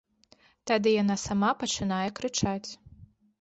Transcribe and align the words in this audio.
Тады 0.71 0.93
яна 1.03 1.17
сама 1.25 1.51
пачынае 1.61 2.09
крычаць. 2.21 2.69